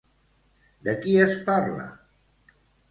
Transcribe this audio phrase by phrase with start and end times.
[0.89, 1.89] De qui es parla?